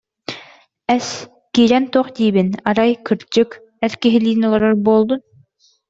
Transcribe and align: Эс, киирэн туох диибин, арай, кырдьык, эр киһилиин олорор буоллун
Эс, 0.95 1.07
киирэн 1.53 1.85
туох 1.91 2.07
диибин, 2.15 2.49
арай, 2.69 2.91
кырдьык, 3.05 3.51
эр 3.85 3.93
киһилиин 4.01 4.41
олорор 4.47 4.75
буоллун 4.85 5.21